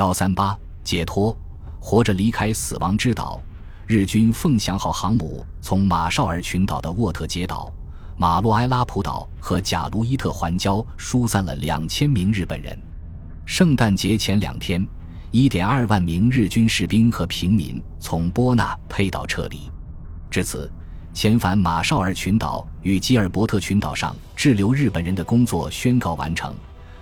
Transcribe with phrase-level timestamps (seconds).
[0.00, 1.36] 幺三八解脱，
[1.78, 3.38] 活着离开死亡之岛。
[3.86, 7.70] 日军凤翔号航母从马绍尔群岛的沃特杰岛、
[8.16, 12.74] 马洛埃拉普岛和贾卢伊特环礁疏散了两千名日本人。
[13.44, 14.88] 圣诞节前两天，
[15.30, 19.70] 一点二万名日军士兵和平民从波纳佩岛撤离。
[20.30, 20.72] 至此，
[21.12, 26.54] 遣返马绍尔群岛与基尔伯特群岛上滞留日本人的工作宣告完成。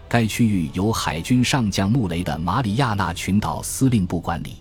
[0.09, 4.57] 该区域由海军上将穆雷的马里亚纳群岛司令部管理。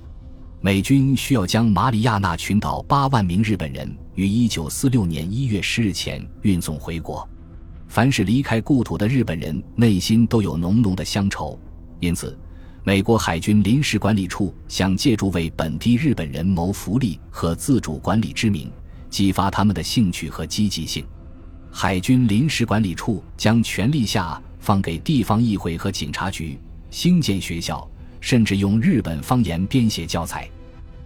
[0.60, 7.28] 美军需要将马里亚纳群岛八万名日本人于一九四六年一月十日前运送回国。
[7.88, 11.57] 凡是离开故土的日本人，内心都有浓浓的乡愁。
[12.02, 12.38] 因此，
[12.83, 18.69] 美国海军临时管理处想借助为本地日本人谋福利和自主管理之名，
[19.10, 21.05] 激发他们的兴趣和积极性。
[21.71, 26.59] 海军临时管理处将全力下放给地方议会和警察局
[26.91, 27.89] 兴建学校，
[28.19, 30.45] 甚至用日本方言编写教材。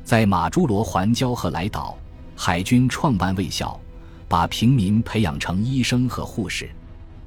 [0.03, 1.95] 在马朱罗环礁和莱岛，
[2.35, 3.79] 海军创办卫校，
[4.27, 6.71] 把平民培养成医生和护士。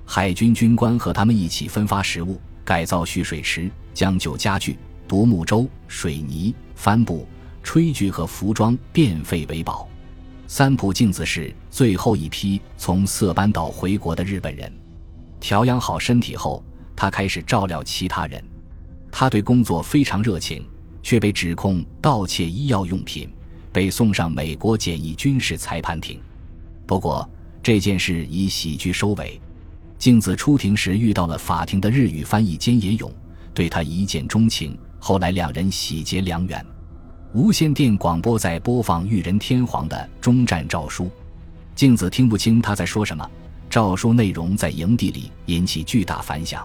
[0.04, 2.41] 海军军官和他们一起分发食物。
[2.64, 4.76] 改造蓄水池，将旧家具、
[5.06, 7.28] 独木舟、水泥、帆布、
[7.62, 9.88] 炊具和服装变废为宝。
[10.48, 14.83] 三浦镜子是最后一批从色班岛回国的日本人。
[15.45, 16.64] 调养好身体后，
[16.97, 18.42] 他开始照料其他人。
[19.12, 20.67] 他对工作非常热情，
[21.03, 23.31] 却被指控盗窃医药用品，
[23.70, 26.19] 被送上美国简易军事裁判庭。
[26.87, 27.28] 不过，
[27.62, 29.39] 这件事以喜剧收尾。
[29.98, 33.12] 镜子出庭时遇到了法庭的日语翻译菅野勇，
[33.53, 34.75] 对他一见钟情。
[34.98, 36.65] 后来两人喜结良缘。
[37.34, 41.11] 无线电广播在播放裕仁天皇的终战诏书，
[41.75, 43.31] 镜子听不清他在说什么。
[43.75, 46.64] 诏书内容在营地里引起巨大反响。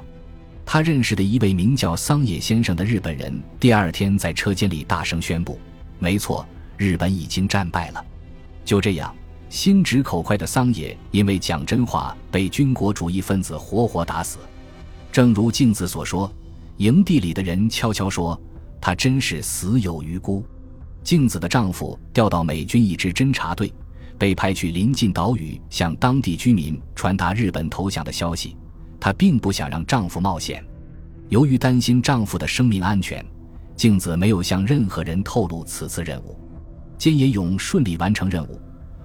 [0.64, 5.60] 他认识的一位名叫桑野先生的日本人，第二天在车间里大声宣布
[5.98, 8.06] ：“没错，日本已经战败了。”
[8.64, 9.12] 就这样。
[9.50, 14.38] 心直口快的桑野因为讲真话被军国主义分子活活打死。
[15.12, 16.32] 正如镜子所说，
[16.78, 18.40] 营地里的人悄悄说
[18.80, 20.46] 他真是死有余辜。
[21.04, 23.74] 镜子的丈夫调到美军一支侦察队，
[24.20, 28.56] 被派去临近岛屿向当地居民传达日本投降的消息。
[29.00, 30.64] 她并不想让丈夫冒险，
[31.30, 33.26] 由于担心丈夫的生命安全，
[33.78, 36.38] 镜子没有向任何人透露此次任务。
[37.00, 38.60] 菅野勇顺利完成任务。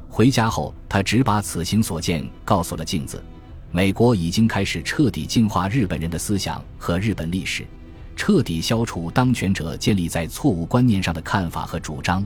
[0.08, 3.22] 回家后，他只把此行所见告诉了镜子。
[3.70, 7.64] 美国已经开始彻底净化日本人的思想和日本历史，
[8.16, 12.24] 彻底消除当权者建立在错误观念上的看法和主张。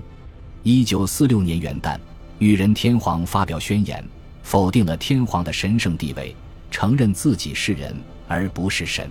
[0.62, 1.98] 一九四六年元旦，
[2.38, 4.04] 裕仁天皇发表宣言，
[4.44, 6.34] 否定了天皇的神圣地位，
[6.70, 7.96] 承认自己是人
[8.28, 9.10] 而不是神。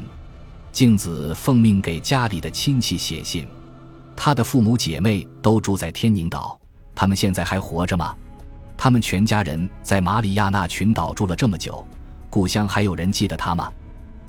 [0.72, 3.46] 镜子奉命给家里的亲戚写信，
[4.16, 6.58] 他的父母姐妹都住在天宁岛，
[6.96, 8.16] 他们现在还活着吗？
[8.78, 11.86] 他们全家人在马里亚纳群岛住了这么久，
[12.30, 13.70] 故乡还有人记得他吗？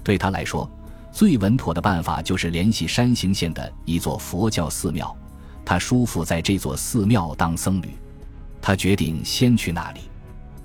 [0.03, 0.69] 对他来说，
[1.13, 5.17] 最稳妥的办法就是联系山形县的一座佛教寺庙，
[5.65, 7.91] 他叔父在这座寺庙当僧侣。
[8.61, 10.01] 他决定先去那里。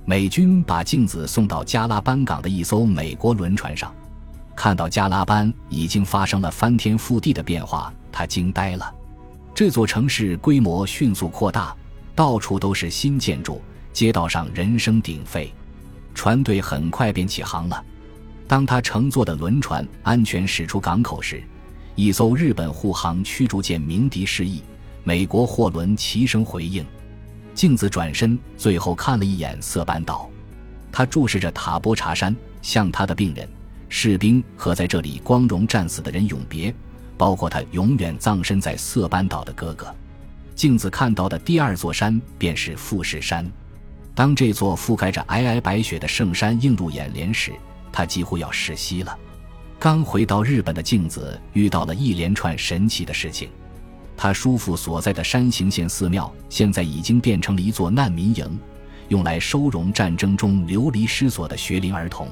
[0.05, 3.93] 美军把镜子送到加拉班港的一艘美国轮船上，
[4.55, 8.93] 看到加拉班已经发生了翻天覆地的变化，他惊呆了。
[9.55, 11.75] 这座城市规模迅速扩大，
[12.15, 13.61] 到处都是新建筑。
[13.93, 15.53] 街道上人声鼎沸，
[16.15, 17.83] 船队很快便起航了。
[18.47, 21.43] 当他乘坐的轮船安全驶出港口时，
[21.95, 24.63] 一艘日本护航驱逐舰鸣笛示意，
[25.03, 26.83] 美国货轮齐声回应。
[27.53, 30.29] 镜子转身，最后看了一眼色班岛，
[30.91, 33.47] 他注视着塔波查山，向他的病人、
[33.89, 36.73] 士兵和在这里光荣战死的人永别，
[37.17, 39.93] 包括他永远葬身在色班岛的哥哥。
[40.55, 43.49] 镜子看到的第二座山便是富士山。
[44.15, 47.51] 当这座覆盖着皑皑白雪的圣山映入眼帘时，
[47.91, 49.17] 他几乎要窒息了。
[49.79, 53.49] 刚回到日本的镜子遇到了一连串神奇的事情。
[54.15, 58.59] 他叔父所在的山形县寺庙现在已经变成了一座难民营，
[59.09, 62.27] 用来收容战争中流离失所的学龄儿童。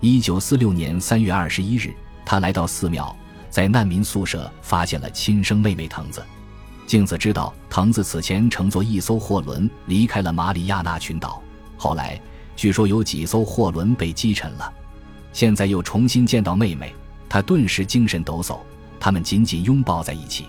[0.00, 3.14] 一九四六年三月二十一日，他来到寺庙，
[3.50, 6.22] 在难民宿舍发现了亲生妹妹藤子。
[6.86, 11.42] 镜子知道，藤子此前乘坐一艘货轮离开了马里亚纳群岛，
[11.76, 12.20] 后来
[12.54, 14.72] 据说有几艘货轮被击沉了，
[15.32, 16.94] 现在又重新见到妹妹，
[17.28, 18.58] 他顿时精神抖擞。
[18.98, 20.46] 他们紧紧拥抱在一起。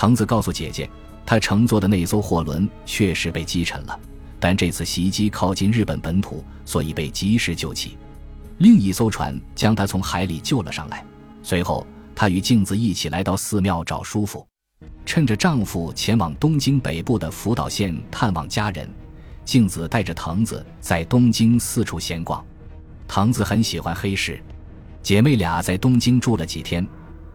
[0.00, 0.88] 藤子告诉姐姐，
[1.26, 4.00] 他乘坐的那艘货轮确实被击沉了，
[4.38, 7.98] 但这次袭击靠近日本本土，所以被及时救起。
[8.56, 11.04] 另一艘船将他从海里救了上来。
[11.42, 11.86] 随后。
[12.14, 14.46] 她与镜子一起来到寺庙找叔父。
[15.04, 18.88] 趁着丈夫前往东京北部的福岛县探望家人，
[19.44, 22.42] 镜子带着藤子在东京四处闲逛。
[23.06, 24.42] 藤子很喜欢黑市，
[25.02, 26.86] 姐妹俩在东京住了几天，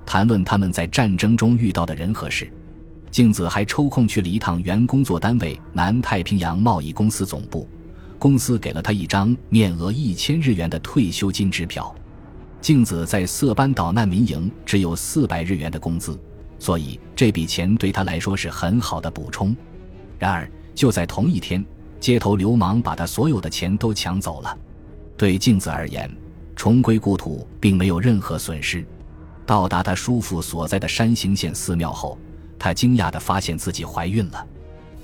[0.06, 2.50] 谈论他们在战争中遇到的人和事。
[3.12, 7.68] 镜子还抽空去了一趟原工作单位南太平洋贸易公司总部，
[8.20, 11.94] 公司给了他一张面额一千日元的退休金支票。
[12.62, 16.20] 镜子在色班岛难民营只有四百日元的工资。
[16.58, 19.56] 所以这笔钱对他来说是很好的补充。
[20.18, 21.64] 然而，就在同一天，
[22.00, 24.58] 街头流氓把他所有的钱都抢走了。
[25.18, 26.10] 对镜子而言，
[26.56, 28.86] 重归故土并没有任何损失。
[29.46, 32.18] 到达他叔父所在的山形县寺庙后，
[32.58, 34.48] 她惊讶地发现自己怀孕了。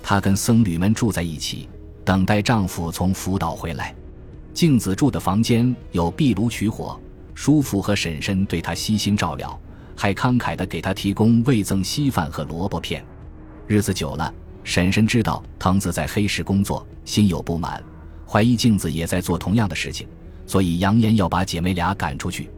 [0.01, 1.69] 她跟僧侣们住在一起，
[2.03, 3.95] 等待丈夫从福岛回来。
[4.53, 6.99] 镜子住的房间有壁炉取火，
[7.35, 9.59] 叔父和婶婶对她悉心照料。
[9.93, 13.05] 还慷慨地给她提供味增稀饭和萝卜片。
[13.67, 14.33] 日子久了，
[14.63, 17.83] 婶婶知道藤子在黑市工作，心有不满，
[18.27, 20.07] 怀疑镜子也在做同样的事情，
[20.47, 22.49] 所以扬言要把姐妹俩赶出去。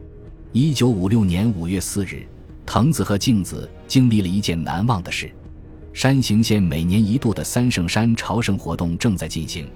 [0.56, 2.28] 一九五六年五月四日，
[2.64, 5.32] 藤子和镜子经历了一件难忘的事：
[5.94, 9.68] 山形县每年一度的三圣山朝圣活动正在进行。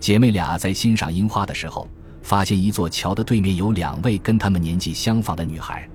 [0.00, 1.88] 姐妹俩在欣赏樱花的时候，
[2.22, 5.88] 发现一座桥的对面有两位跟她们年纪相仿的女孩。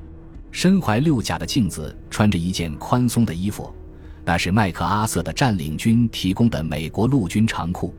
[0.50, 3.69] 身怀六甲的镜子穿着一件宽松的衣服，
[4.24, 7.94] 那是麦克阿瑟的占领军提供的美国陆军长裤。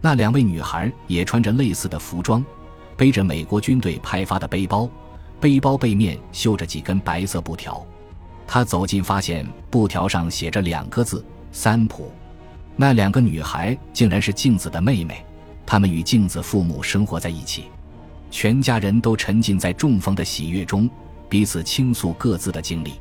[0.00, 2.44] 那两位女孩也穿着类似的服装，
[2.96, 4.90] 背着美国军队派发的背包，
[5.40, 7.84] 背包背面绣着几根白色布条。
[8.46, 12.10] 他走近，发现布条上写着两个字“三浦”。
[12.76, 15.24] 那两个女孩竟然是镜子的妹妹，
[15.66, 17.64] 她们与镜子父母生活在一起，
[18.30, 20.88] 全家人都沉浸在中风的喜悦中。
[21.28, 22.94] 彼此倾诉各自的经历，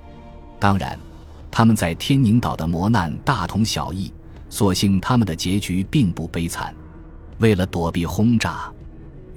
[0.60, 1.00] 当然，
[1.50, 4.12] 他们在天宁岛的磨难大同小异。
[4.50, 6.76] 所幸他们的结局并不悲惨。
[7.40, 8.72] 为了躲避轰炸，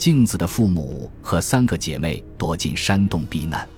[0.00, 3.68] 镜子的父母和三个姐妹躲进山洞避难。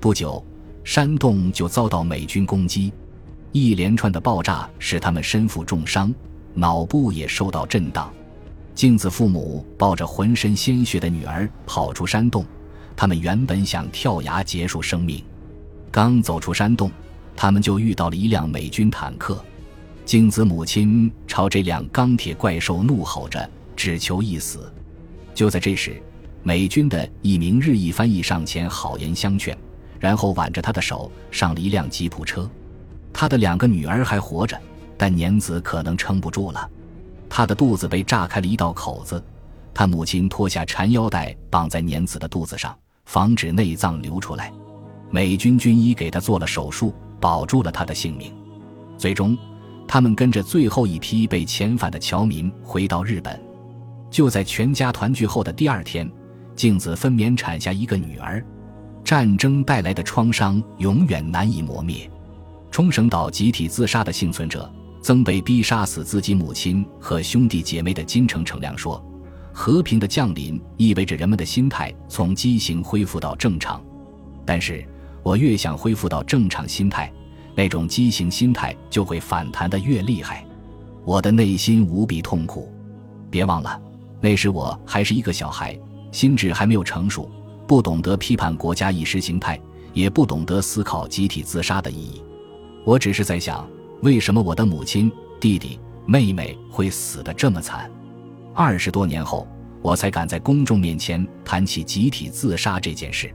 [0.00, 0.44] 不久，
[0.82, 2.92] 山洞就遭到美军攻击，
[3.52, 6.12] 一连串的爆炸使他们身负重伤，
[6.54, 8.12] 脑部也受到震荡。
[8.74, 12.44] 镜子父母抱着浑身鲜血的女儿跑出山洞。
[12.96, 15.22] 他们原本想跳崖结束生命，
[15.92, 16.90] 刚走出山洞，
[17.36, 19.40] 他们就遇到了一辆美军坦克。
[20.04, 24.68] 镜子母亲朝这辆钢铁怪兽怒吼着，只求一死。
[25.40, 25.98] 就在这时，
[26.42, 29.56] 美军的一名日裔翻译上前好言相劝，
[29.98, 32.46] 然后挽着他的手上了一辆吉普车。
[33.10, 34.60] 他的两个女儿还活着，
[34.98, 36.70] 但年子可能撑不住了。
[37.26, 39.24] 他的肚子被炸开了一道口子，
[39.72, 42.76] 他母亲脱下缠腰带绑在年子的肚子上。
[43.06, 44.52] 防止内脏流出来，
[45.10, 48.30] 美军军医给他做了手术，保住了他的性命。
[48.98, 49.38] 最终，
[49.88, 53.40] 他们跟着最后一批被遣返的侨民回到日本。
[54.10, 56.10] 就在全家团聚后的第二天，
[56.56, 58.44] 镜子分娩产下一个女儿。
[59.04, 62.10] 战争带来的创伤永远难以磨灭。
[62.70, 64.70] 冲绳岛集体自杀的幸存者
[65.00, 69.02] 曾被逼杀死自己母亲和兄弟姐妹的金城成亮说。
[69.52, 73.82] 和平的降临意味着人们的心态从畸形恢复到正常，
[74.46, 74.86] 但是
[75.24, 77.12] 我越想恢复到正常心态，
[77.56, 80.44] 那种畸形心态就会反弹的越厉害，
[81.04, 82.72] 我的内心无比痛苦。
[83.28, 83.78] 别忘了，
[84.20, 85.78] 那时我还是一个小孩，
[86.12, 87.30] 心智还没有成熟，
[87.66, 89.58] 不懂得批判国家意识形态，
[89.92, 92.22] 也不懂得思考集体自杀的意义。
[92.84, 93.68] 我只是在想，
[94.02, 95.10] 为什么我的母亲、
[95.40, 97.90] 弟弟、妹妹会死得这么惨？
[98.54, 99.46] 二十多年后，
[99.80, 103.34] 我才敢在公众面前谈起集体自杀这件事。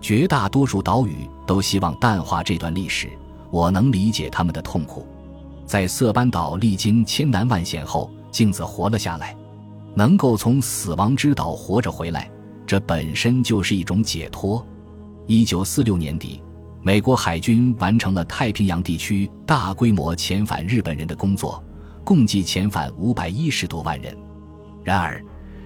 [0.00, 3.08] 绝大多数岛屿都希望淡化这段历史，
[3.50, 5.06] 我能理解他们的痛苦。
[5.64, 9.36] 在色班岛历经千难万险后，镜子活了下来，
[9.94, 12.30] 能够从死亡之岛活着回来，
[12.66, 14.64] 这本身就是一种解脱。
[15.26, 16.42] 一九四六年底，
[16.82, 21.62] 美国海军完成了太平洋地区大规模遣返日本人的工作，
[22.04, 24.16] 共计遣返五百一十多万人。
[24.82, 25.22] 然而，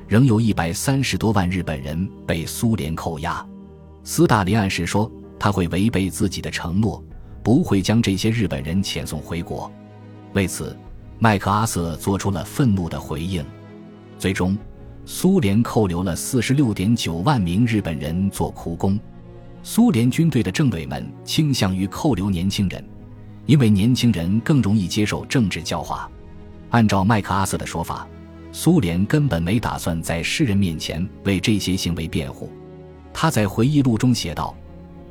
[0.06, 3.45] 仍有一百三十多万日本人被苏联扣押。
[4.04, 7.02] 斯大林暗示说，他会违背自己的承诺，
[7.42, 9.71] 不会将这些日本人遣送回国。
[10.35, 10.76] 为此，
[11.18, 13.45] 麦克阿瑟做出了愤怒的回应。
[14.18, 14.56] 最终，
[15.04, 18.99] 苏联扣留了四十六点九万名日本人做苦工。
[19.62, 22.85] 苏联军队的政委们倾向于扣留年轻人，
[23.46, 26.11] 因为年轻人更容易接受政治教化。
[26.70, 28.06] 按照麦克阿瑟的说法。
[28.52, 32.50] 苏联根本没打算在世人面前为这些行为辩护。
[33.12, 34.56] 他在回忆录中写道：“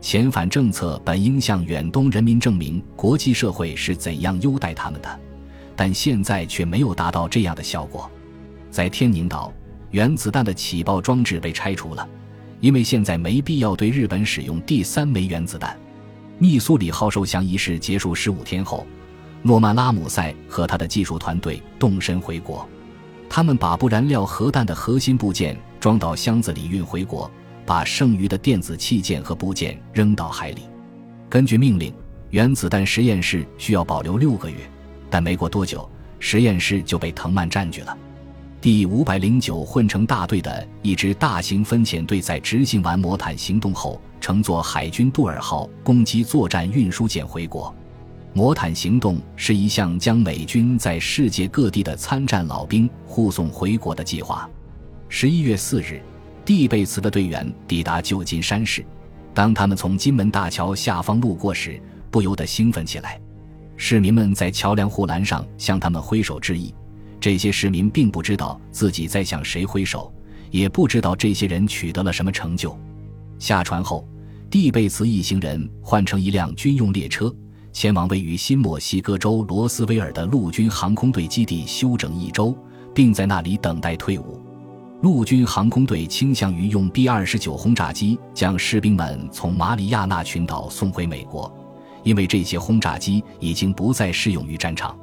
[0.01, 5.19] 遣返政策本应向远东人民证明国际社会是怎样优待他们的，
[5.75, 8.09] 但现在却没有达到这样的效果。
[8.75, 9.53] 在天宁岛，
[9.91, 12.05] 原子弹的起爆装置被拆除了，
[12.59, 15.79] 因为现在没必要对日本使用第三枚原子弹。
[16.39, 18.85] 密苏里号受降仪式结束十五天后，
[19.43, 22.67] 诺曼拉姆塞和他的技术团队动身回国。
[23.29, 27.31] 他们把不燃料核弹的核心部件装到箱子里运回国，
[27.65, 30.63] 把剩余的电子器件和部件扔到海里。
[31.29, 31.93] 根据命令，
[32.29, 34.57] 原子弹实验室需要保留六个月，
[35.09, 35.89] 但没过多久，
[36.19, 37.97] 实验室就被藤蔓占据了。
[38.65, 47.71] 第五百零九混成大队的一支大型分遣队在执行完魔毯行动后，乘坐海军杜尔号攻击作战运输舰回国。
[48.33, 54.49] 魔毯行动是一项将美军在世界各地的参战老兵护送回国的计划。
[55.09, 56.01] 十一月四日，
[56.43, 58.83] 蒂贝茨的队员抵达旧金山市。
[59.31, 61.79] 当他们从金门大桥下方路过时，
[62.09, 63.21] 不由得兴奋起来。
[63.77, 66.73] 市民们在桥梁护栏上向他们挥手致意。
[67.25, 70.13] 这些市民并不知道自己在向谁挥手，
[70.51, 72.79] 也不知道这些人取得了什么成就。
[73.39, 74.07] 下船后，
[74.47, 77.35] 蒂贝茨一行人换乘一辆军用列车。
[77.73, 82.55] 前往位于新墨西哥州罗斯威尔的陆军航空队基地休整一周，
[82.93, 84.39] 并在那里等待退伍。
[85.01, 91.51] 陆军航空队倾向于用 B-29 轰炸机将士兵们从马里亚纳群岛送回美国，
[92.03, 94.95] 因为这些轰炸机已经不再适用于战场。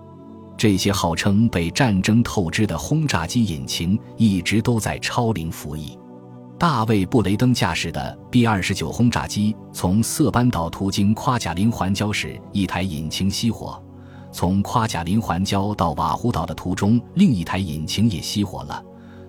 [0.62, 5.98] 这些号称被战争透支的轰炸机引擎一直都在超龄服役。
[6.56, 13.76] 大卫·布雷登驾驶的 B-29 轰炸机从色班岛途经夸贾林环礁时，一台引擎熄火；
[14.30, 18.80] 从夸贾林环礁到瓦胡岛的途中，另一台引擎也熄火了；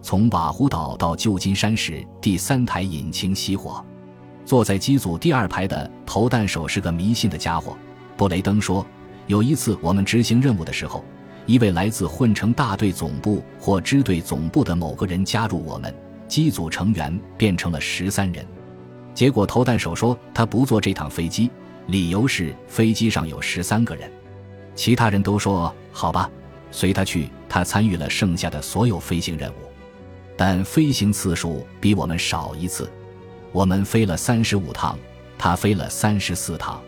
[0.03, 3.83] 从瓦胡岛到旧金山时，第三台引擎熄火。
[4.45, 7.75] 坐在机组第二排的投弹手是个迷信的家伙，
[8.15, 8.85] 布雷登说
[9.25, 11.03] ：“有一次我们执行任务的时候，
[11.45, 15.93] 一位来自混成大队总部或支队总部的某个人加入我们。”
[16.25, 18.43] 机组成员变成了十三人，
[19.13, 21.51] 结果投弹手说他不坐这趟飞机，
[21.87, 24.09] 理由是飞机上有十三个人。
[24.73, 26.27] 其他人都说好吧，
[26.71, 27.29] 随他去。
[27.47, 29.55] 他参与了剩下的所有飞行任务，
[30.35, 32.89] 但飞行次数比我们少一次。
[33.51, 34.97] 我们飞了三十五趟，
[35.37, 36.81] 他飞了三十四趟。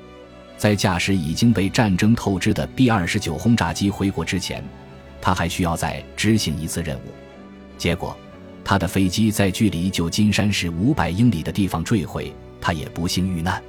[0.57, 4.63] 在驾驶已经被战争透支的 B 二十九轰炸机回国之前，
[5.21, 7.11] 他还需要再执行一次任务。
[7.77, 8.15] 结果。
[8.67, 13.61] 他的飞机在距离旧金山市五百英里的地方坠毁，他也不幸遇难。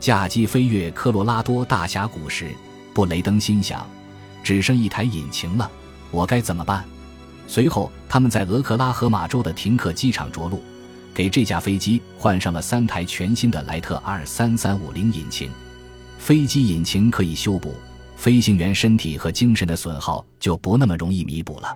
[0.00, 2.50] 驾机飞越科罗拉多大峡谷时，
[2.94, 3.86] 布雷登心想：
[4.42, 5.70] 只剩一台引擎了，
[6.10, 6.82] 我该怎么办？
[7.46, 10.62] 随后，他们在俄克拉荷马州的停客机场着陆，
[11.12, 15.50] 给这架飞机换上了三台全新的莱特 R 三三五零引擎。
[16.20, 17.74] 飞机引擎可以修补，
[18.14, 21.74] 飞行员身体和精神的损耗就不那么容易弥补了。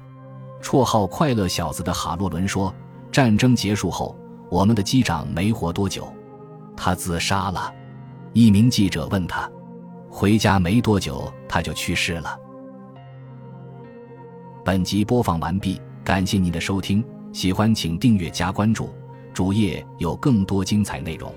[0.62, 2.72] 绰号“快乐小子”的哈洛伦说
[3.10, 4.14] ：“战争结束后，
[4.50, 6.12] 我们的机长没活多久，
[6.76, 7.72] 他自杀了。”
[8.34, 9.50] 一名记者问他
[10.10, 12.38] ：“回家没多久，他就去世了。”
[14.62, 18.90] 本集播放完毕，感谢您的收听，喜欢请订阅加关注，
[19.32, 21.34] 主页有更多精彩内容。